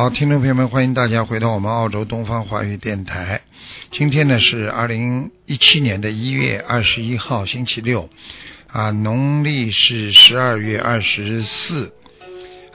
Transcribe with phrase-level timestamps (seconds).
[0.00, 3.42] 好，听众朋友们，欢迎大家回到我们澳洲东方华语电台。
[3.90, 8.08] 今天呢是二零一七年的一月二十一号，星期六，
[8.68, 11.92] 啊，农历是十二月二十四，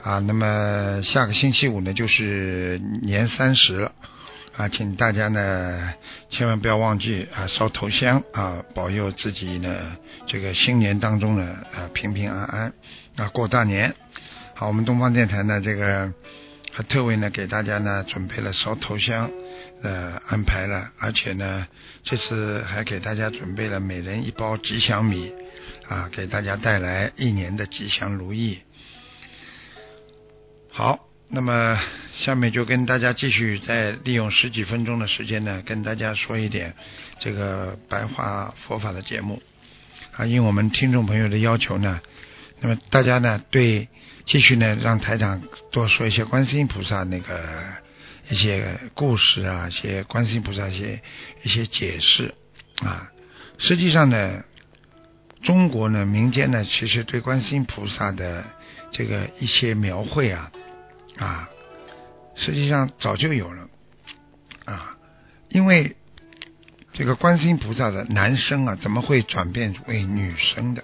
[0.04, 3.92] 啊，那么下个星期五呢就是年三十了，
[4.56, 5.94] 啊，请大家呢
[6.30, 9.96] 千万不要忘记啊烧头香啊，保佑自己呢
[10.28, 12.72] 这个新年当中呢啊平平安安
[13.16, 13.96] 啊过大年。
[14.54, 16.12] 好，我们东方电台呢这个。
[16.82, 19.30] 特为呢给大家呢准备了烧头香，
[19.82, 21.66] 呃安排了，而且呢
[22.02, 25.32] 这次还给大家准备了每人一包吉祥米，
[25.88, 28.58] 啊给大家带来一年的吉祥如意。
[30.70, 31.80] 好，那么
[32.18, 36.74] 下面就跟大家继续再利用十几分钟的时间呢，跟大家说一点
[37.18, 39.42] 这个白话佛法的节目。
[40.12, 42.00] 啊，应我们听众朋友的要求呢，
[42.60, 43.88] 那么大家呢对。
[44.26, 45.40] 继续呢，让台长
[45.70, 47.40] 多说一些观世音菩萨那个
[48.28, 51.00] 一些故事啊，一些观世音菩萨一些
[51.44, 52.34] 一些解释
[52.82, 53.12] 啊。
[53.56, 54.42] 实际上呢，
[55.42, 58.42] 中国呢民间呢，其实对观世音菩萨的
[58.90, 60.50] 这个一些描绘啊
[61.18, 61.48] 啊，
[62.34, 63.68] 实际上早就有了
[64.64, 64.96] 啊。
[65.50, 65.94] 因为
[66.92, 70.82] 这个观世音菩萨的男生啊，怎么会转变为女生的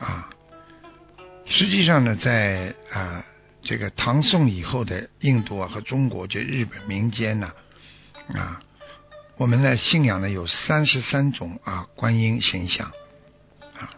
[0.00, 0.30] 啊？
[1.54, 3.26] 实际上呢，在啊
[3.60, 7.52] 这个唐宋以后的印度啊和中国，就日本民间呢
[8.32, 8.62] 啊，
[9.36, 12.90] 我们呢信仰呢有三十三种啊观音形象
[13.74, 13.90] 啊。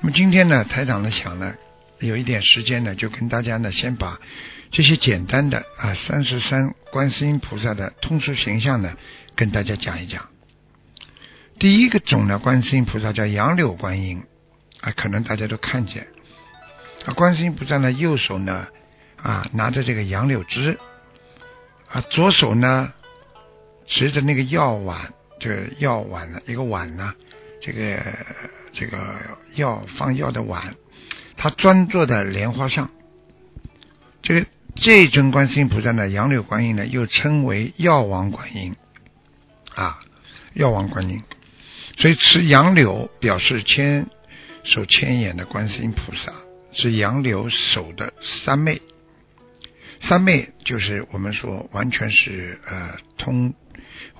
[0.00, 1.54] 那么今天呢，台长呢想呢，
[2.00, 4.20] 有一点时间呢，就跟大家呢先把
[4.72, 8.96] 这些简单的啊三十三观世音菩萨的通俗形象呢，
[9.36, 10.28] 跟大家讲一讲。
[11.60, 14.24] 第一个种呢，观世音菩萨叫杨柳观音
[14.80, 16.08] 啊，可能大家都看见。
[17.04, 18.68] 啊，观世音菩萨呢，右手呢，
[19.16, 20.78] 啊，拿着这个杨柳枝，
[21.88, 22.92] 啊，左手呢，
[23.86, 27.14] 持着那个药碗，这个药碗呢，一个碗呢，
[27.60, 28.00] 这个
[28.72, 29.16] 这个
[29.56, 30.76] 药放药的碗，
[31.36, 32.90] 他专坐在莲花上。
[34.22, 34.46] 这个
[34.76, 38.76] 这尊观世音菩萨呢，杨柳观音呢，又称为药王观音，
[39.74, 39.98] 啊，
[40.54, 41.20] 药王观音，
[41.96, 44.06] 所以持杨柳表示千
[44.62, 46.32] 手千眼的观世音菩萨。
[46.72, 48.80] 是杨柳手的三昧，
[50.00, 53.54] 三昧就是我们说完全是呃通，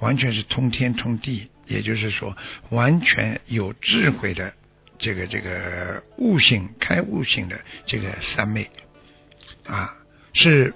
[0.01, 2.37] 完全是通天通地，也就是说
[2.71, 4.53] 完全有智慧的
[4.99, 8.71] 这个这个悟性开悟性的这个三昧
[9.67, 9.97] 啊，
[10.33, 10.75] 是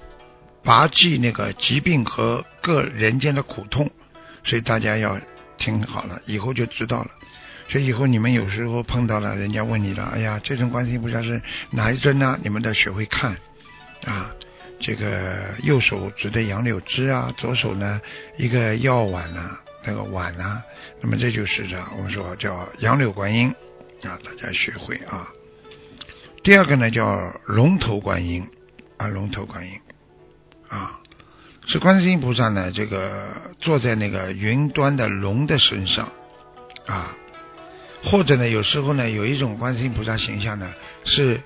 [0.62, 3.90] 拔济那个疾病和各人间的苦痛，
[4.42, 5.20] 所以大家要
[5.58, 7.10] 听好了，以后就知道了。
[7.68, 12.38] 所以以后你们有时候碰到了人家问你了，哎呀，这尊观世音菩萨是哪一尊呢？
[12.42, 13.36] 你们得学会看
[14.04, 14.32] 啊。
[14.78, 17.98] 这个右手指的杨柳枝啊，左手呢
[18.36, 20.62] 一个药碗呐，那个碗呐，
[21.00, 23.54] 那么这就是这我们说叫杨柳观音
[24.02, 25.28] 啊，大家学会啊。
[26.42, 28.46] 第二个呢叫龙头观音
[28.98, 29.72] 啊，龙头观音
[30.68, 31.00] 啊，
[31.66, 36.12] 是观世音菩萨呢，这个坐在那个云端的龙的身上
[36.84, 37.16] 啊。
[38.04, 40.72] 或者呢，有时候呢，有一种观世音菩萨形象呢，
[41.04, 41.40] 是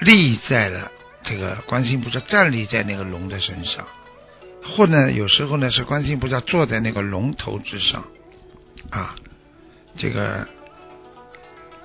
[0.00, 0.90] 立在了
[1.22, 3.86] 这个观世音菩萨站立在那个龙的身上，
[4.62, 8.04] 或呢，有时候呢是观世音菩萨坐在那个龙头之上，
[8.90, 9.14] 啊，
[9.96, 10.48] 这个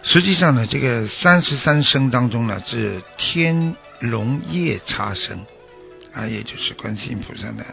[0.01, 5.45] 实际上呢，这个三十三声当中呢，是天龙夜叉声，
[6.13, 7.63] 啊，也就是观世音菩萨呢。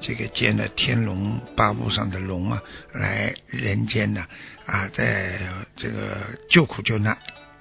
[0.00, 2.62] 这个见了天龙八部上的龙啊，
[2.94, 4.26] 来人间呢
[4.64, 5.38] 啊，在
[5.76, 6.16] 这个
[6.48, 7.18] 救苦救难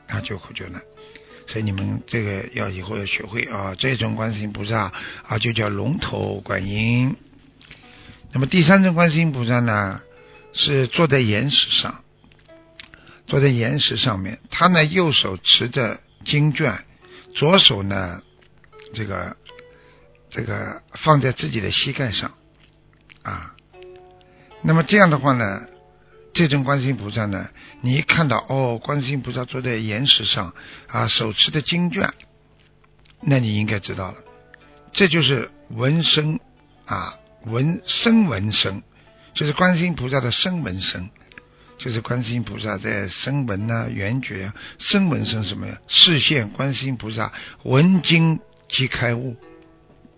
[0.07, 0.81] 啊，救苦救难。
[1.47, 4.93] 所以你们这个要以后要学会啊，这种观世音菩萨
[5.27, 7.17] 啊，就叫龙头观音。
[8.31, 10.01] 那么第三种观世音菩萨呢，
[10.53, 12.03] 是坐在岩石上，
[13.27, 16.85] 坐在岩石上面，他呢右手持着经卷，
[17.35, 18.21] 左手呢
[18.93, 19.35] 这个。
[20.29, 22.33] 这个放在自己的膝盖上，
[23.23, 23.55] 啊，
[24.61, 25.67] 那么这样的话呢，
[26.33, 27.49] 这尊观世音菩萨呢，
[27.81, 30.53] 你一看到哦，观世音菩萨坐在岩石上
[30.87, 32.13] 啊，手持的经卷，
[33.21, 34.17] 那你应该知道了，
[34.91, 36.39] 这就是闻声
[36.85, 37.15] 啊，
[37.45, 38.83] 闻声闻声，
[39.33, 41.09] 就是观世音菩萨的声闻声，
[41.79, 45.79] 就是观世音菩萨在声闻呐、缘觉啊、声闻声什么呀？
[45.87, 47.33] 视现观世音菩萨
[47.63, 49.35] 闻经即开悟。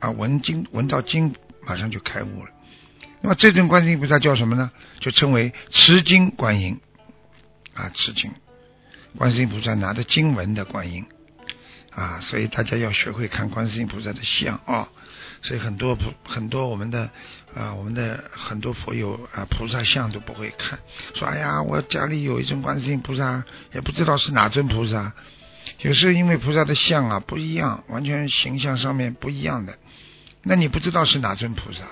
[0.02, 1.34] 啊，闻经闻到经，
[1.66, 2.52] 马上就开悟了。
[3.22, 4.72] 那么这尊观世音菩萨叫什么呢？
[5.00, 6.80] 就称为持经观音
[7.76, 8.32] 啊，持经
[9.16, 11.06] 观世音菩萨拿着经文的观音
[11.92, 14.90] 啊，所以大家要学会看观世音菩萨的像啊。
[15.44, 17.10] 所以很多菩很多我们的
[17.56, 20.80] 啊，我们的很多佛友啊，菩萨像都不会看，
[21.16, 23.44] 说哎呀，我家里有一尊观世音菩萨，
[23.74, 25.14] 也不知道是哪尊菩萨。
[25.80, 29.78] 有时候因为菩萨的像啊不一样，完全形象上面不一样的，
[30.44, 31.84] 那你不知道是哪尊菩萨。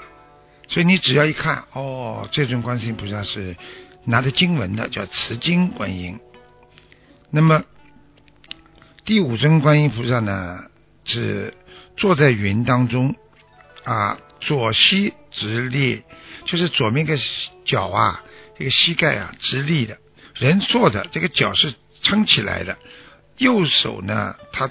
[0.68, 3.56] 所以你只要一看，哦，这尊观世音菩萨是
[4.06, 6.20] 拿着经文的，叫持经观音。
[7.32, 7.64] 那么
[9.04, 10.66] 第五尊观音菩萨呢，
[11.06, 11.56] 是
[11.98, 13.16] 坐在云当中
[13.84, 16.04] 啊，左膝直立，
[16.46, 17.18] 就是左面个
[17.66, 18.24] 脚啊，
[18.58, 19.98] 这个膝盖啊直立的，
[20.36, 22.78] 人坐着，这个脚是撑起来的，
[23.38, 24.70] 右手呢，他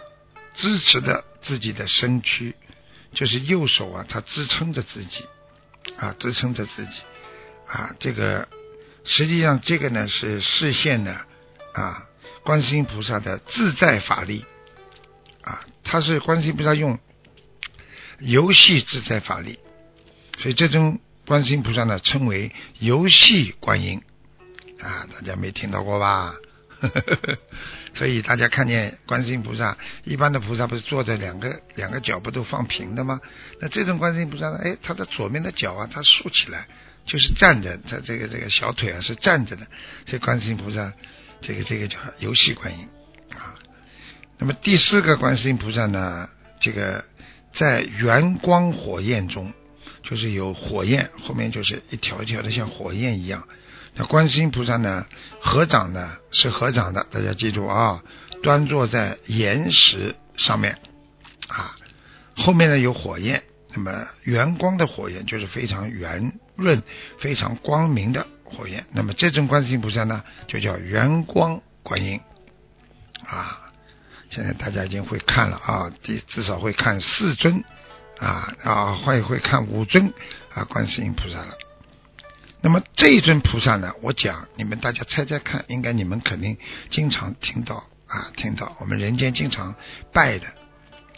[0.54, 2.54] 支持着自己的身躯，
[3.12, 5.24] 就是右手啊，他支撑着自己。
[5.96, 6.92] 啊，支撑着自己
[7.66, 8.46] 啊，这个
[9.04, 11.18] 实际上这个呢是视线呢
[11.72, 12.06] 啊，
[12.42, 14.44] 观世音菩萨的自在法力
[15.40, 16.98] 啊，他是观世音菩萨用
[18.18, 19.58] 游戏自在法力，
[20.40, 24.02] 所以这种观世音菩萨呢称为游戏观音
[24.80, 26.34] 啊，大家没听到过吧？
[27.94, 33.20] 所以大家看见观世音菩萨，一般的菩萨不是坐着两个两个脚不都放平的吗？
[33.60, 34.58] 那这种观世音菩萨呢？
[34.62, 36.68] 哎，他的左面的脚啊，他竖起来，
[37.04, 39.66] 就是站着，他这个这个小腿啊是站着的。
[40.06, 40.92] 这观世音菩萨，
[41.40, 42.88] 这个这个叫游戏观音
[43.30, 43.54] 啊。
[44.38, 46.28] 那么第四个观世音菩萨呢，
[46.60, 47.04] 这个
[47.52, 49.52] 在圆光火焰中，
[50.04, 53.48] 就是有火焰，后面就是一条一条的像火焰一样。
[53.98, 55.04] 那观世音菩萨呢？
[55.40, 58.04] 合掌呢是合掌的，大家记住啊，
[58.44, 60.78] 端坐在岩石上面
[61.48, 61.76] 啊，
[62.36, 63.42] 后面呢有火焰，
[63.74, 66.80] 那么圆光的火焰就是非常圆润、
[67.18, 68.86] 非常光明的火焰。
[68.92, 72.20] 那么这尊观世音菩萨呢，就叫圆光观音
[73.26, 73.72] 啊。
[74.30, 77.64] 现在大家已经会看了啊，至至少会看四尊
[78.20, 80.12] 啊啊，会会看五尊
[80.54, 81.54] 啊观世音菩萨了。
[82.60, 83.94] 那么这一尊菩萨呢？
[84.02, 86.58] 我讲你们大家猜猜看，应该你们肯定
[86.90, 89.76] 经常听到啊，听到我们人间经常
[90.12, 90.46] 拜的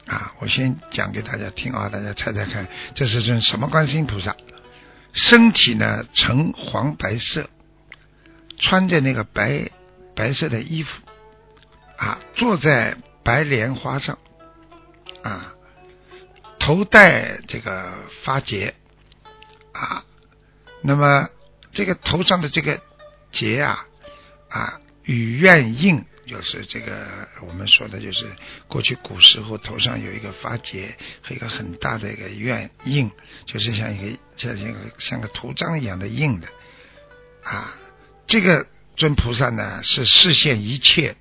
[0.06, 0.34] 啊。
[0.38, 4.36] 我先讲给大家听啊，大家猜猜看，这是尊什么观世音菩萨？
[5.14, 7.48] 身体呢呈黄白色，
[8.58, 9.70] 穿着那个白
[10.14, 11.02] 白色的衣服
[11.96, 14.18] 啊，坐在白莲花上
[15.22, 15.54] 啊，
[16.58, 18.74] 头戴这个发结
[19.72, 20.04] 啊。
[20.82, 21.28] 那么
[21.72, 22.80] 这个头上的这个
[23.30, 23.86] 结啊
[24.48, 28.26] 啊，与愿印，就是这个我们说的，就是
[28.66, 33.10] 过去古时候头上有一个发结和一个很大的一个愿印，
[33.44, 36.48] 就是像一个像一个像个图章一样的印的
[37.44, 37.76] 啊。
[38.26, 38.66] 这个
[38.96, 41.16] 尊菩萨呢，是视现一切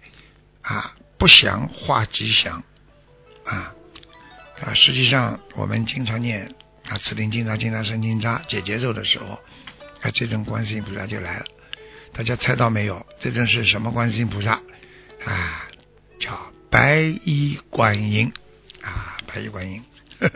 [0.61, 2.63] 啊不祥化吉祥
[3.43, 3.75] 啊
[4.61, 4.73] 啊。
[4.73, 6.55] 实际上我们经常念。
[6.89, 9.39] 啊，此灵经常经常生金扎解节奏的时候，
[10.01, 11.45] 啊，这尊观世音菩萨就来了。
[12.13, 13.05] 大家猜到没有？
[13.19, 14.59] 这尊是什么观世音菩萨？
[15.23, 15.67] 啊，
[16.19, 18.33] 叫白衣观音
[18.81, 19.83] 啊，白衣观音。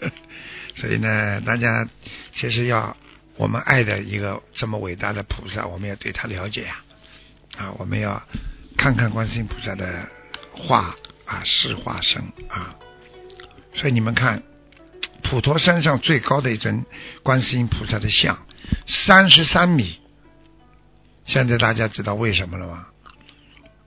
[0.78, 1.90] 所以呢，大家
[2.36, 2.96] 其实要
[3.36, 6.84] 我们爱的一个这么伟大的菩萨，我们要对他了解呀。
[7.58, 8.22] 啊，我们要
[8.78, 10.08] 看看观世音菩萨的
[10.52, 10.96] 化
[11.26, 12.76] 啊，是化身啊。
[13.74, 14.44] 所以你们看。
[15.24, 16.86] 普陀山上最高的一尊
[17.24, 18.46] 观世音菩萨的像，
[18.86, 20.00] 三十三米。
[21.26, 22.88] 现在大家知道为什么了吗？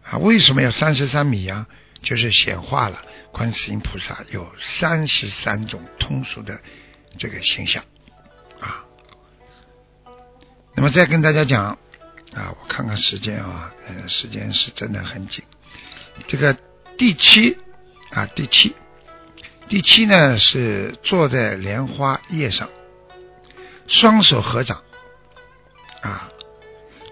[0.03, 1.67] 啊，为什么要三十三米呀？
[2.03, 6.61] 就是显化了观世音菩萨有三十三种通俗的
[7.19, 7.85] 这个形象
[8.61, 8.85] 啊。
[10.75, 11.79] 那么再跟大家讲
[12.33, 15.45] 啊，我看看时间啊，呃，时间是真的很紧。
[16.27, 16.57] 这个
[16.97, 17.59] 第七
[18.11, 18.75] 啊，第七。
[19.69, 22.69] 第七呢是坐在莲花叶上，
[23.89, 24.83] 双手合掌
[26.03, 26.31] 啊。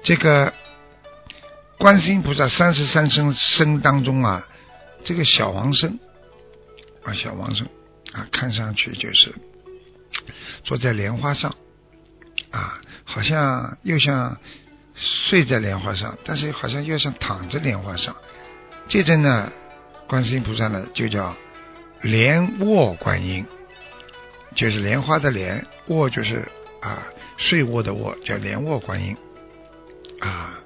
[0.04, 0.52] 这个
[1.78, 4.46] 观世音菩萨三十三生身当中啊，
[5.02, 5.98] 这个小王生
[7.02, 7.66] 啊，小王生
[8.12, 9.34] 啊，看上去就是
[10.62, 11.56] 坐在莲花上
[12.50, 14.38] 啊，好像又像
[14.94, 18.14] 睡在莲花上，但是好像又像躺着莲花上。
[18.86, 19.50] 这阵呢，
[20.06, 21.34] 观世音菩萨呢就叫
[22.04, 23.46] 莲卧观音，
[24.54, 26.46] 就是莲花的莲，卧就是
[26.82, 27.02] 啊
[27.38, 29.16] 睡卧的卧，叫莲卧观音
[30.20, 30.60] 啊。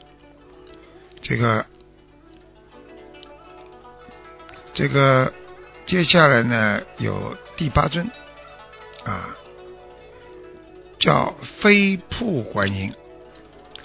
[1.22, 1.64] 这个
[4.74, 5.32] 这个
[5.86, 8.10] 接下来呢有第八尊
[9.04, 9.36] 啊，
[10.98, 12.92] 叫飞瀑观音。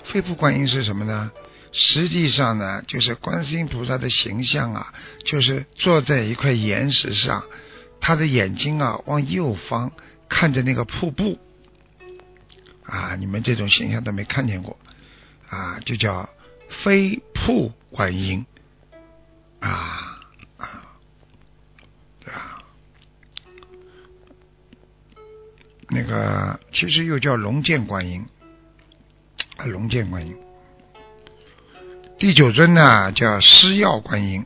[0.06, 1.32] 飞瀑观音是什么呢？
[1.74, 4.94] 实际上呢，就是观世音菩萨的形象啊，
[5.26, 7.44] 就是坐在一块岩石上，
[8.00, 9.92] 他的眼睛啊往右方
[10.30, 11.40] 看着那个瀑布
[12.86, 14.78] 啊，你们这种形象都没看见过
[15.50, 16.30] 啊，就叫
[16.70, 18.46] 飞瀑观音
[19.60, 20.22] 啊
[20.58, 20.94] 啊，
[22.20, 22.60] 对吧？
[25.90, 28.26] 那个其实又叫龙剑观音。
[29.58, 30.36] 啊龙剑观音，
[32.24, 34.46] 第九尊呢叫施药观音。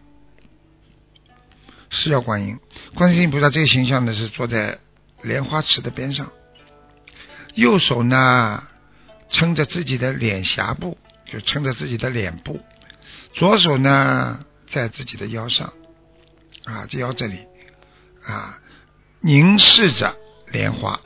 [1.92, 2.58] 施药观音，
[2.96, 4.80] 观世音菩萨这个形象呢是坐在
[5.22, 6.32] 莲花池的边上，
[7.54, 8.64] 右手呢
[9.30, 12.62] 撑着自己的脸颊部，就撑着自己的脸部，
[13.36, 15.72] 左手呢在自己的腰上，
[16.64, 17.46] 啊，这腰这里
[18.26, 18.58] 啊，
[19.20, 20.18] 凝视着
[20.48, 21.00] 莲花，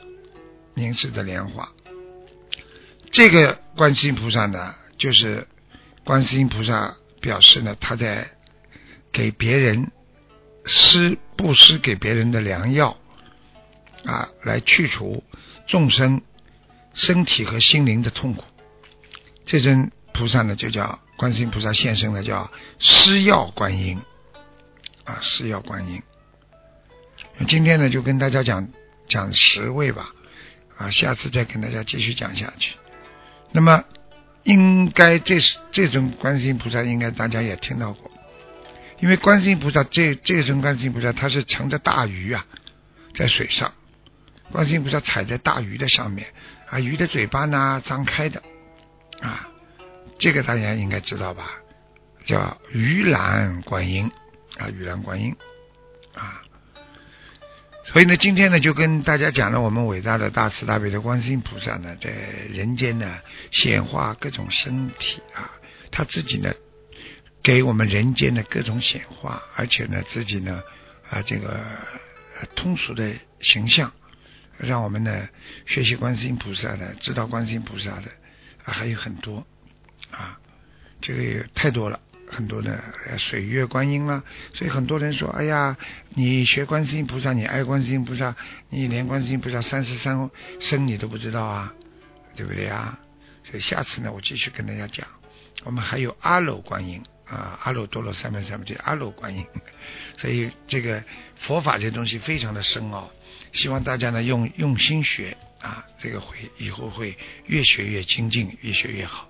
[0.72, 1.70] 凝视着莲花。
[3.10, 5.46] 这个观世音菩萨呢，就是
[6.04, 8.30] 观世音菩萨表示呢，他在
[9.12, 9.90] 给别人
[10.64, 12.96] 施布施给别人的良药
[14.04, 15.22] 啊，来去除
[15.66, 16.22] 众生
[16.94, 18.42] 身体和心灵的痛苦。
[19.44, 24.00] 这尊菩萨呢，就叫观世音菩萨现身的，叫施药观音
[25.04, 26.02] 啊，施药观音。
[27.46, 28.68] 今天呢，就跟大家讲
[29.06, 30.12] 讲十位吧，
[30.76, 32.74] 啊，下次再跟大家继续讲下去。
[33.52, 33.84] 那么，
[34.44, 38.10] 应该这是这种观世音菩萨，应该大家也听到过。
[39.00, 42.46] 因为观世音菩萨这这尊观世音菩萨，他是乘着大鱼啊，
[43.14, 43.72] 在水上。
[44.50, 46.28] 观世音菩萨踩在大鱼的上面，
[46.68, 48.42] 啊，鱼的嘴巴呢张开的，
[49.20, 49.48] 啊，
[50.18, 51.52] 这个大家应该知道吧？
[52.26, 54.10] 叫鱼篮观音，
[54.58, 55.34] 啊，鱼篮观音，
[56.14, 56.42] 啊。
[57.92, 62.10] 所以呢，今天呢，就跟大家讲了我们伟大的大慈大悲的观世音菩萨呢，在
[62.50, 63.18] 人间呢
[63.50, 65.50] 显化各种身体啊，
[65.90, 66.54] 他自己呢
[67.42, 70.62] 给我们人间的各种显化，而且呢自己呢
[71.10, 71.60] 啊这个
[72.54, 73.92] 通俗的形象，
[74.56, 75.28] 让我们呢
[75.66, 78.10] 学习观世音菩萨呢，知道观世音菩萨的
[78.64, 79.46] 啊还有很多
[80.10, 80.38] 啊，
[81.02, 82.00] 这个太多了。
[82.32, 82.82] 很多的
[83.18, 84.24] 水月观音啦，
[84.54, 85.76] 所以很多人说：“哎呀，
[86.14, 88.34] 你学观世音菩萨，你爱观世音菩萨，
[88.70, 91.74] 你连观世音菩萨三十三生你都不知道啊，
[92.34, 92.98] 对不对啊？”
[93.44, 95.06] 所以下次呢，我继续跟大家讲，
[95.64, 99.44] 我们还有阿耨观音啊，阿耨多罗三藐三菩提，阿耨观音。
[100.16, 101.04] 所以这个
[101.36, 103.10] 佛法这东西非常的深奥，
[103.52, 109.28] 希望大家呢用用心学啊，这个会以后会越学越精进，越学越好。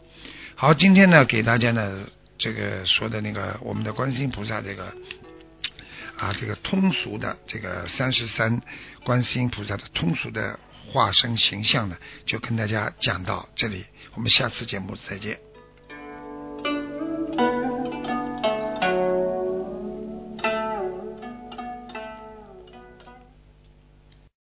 [0.55, 2.07] 好，今天呢给大家呢。
[2.43, 4.93] 这个说的那个我们的观世音菩萨这个
[6.17, 8.61] 啊，这个通俗的这个三十三
[9.05, 10.59] 观世音菩萨的通俗的
[10.91, 11.97] 化身形象呢，
[12.27, 13.85] 就跟大家讲到这里，
[14.17, 15.52] 我们下次节目再见。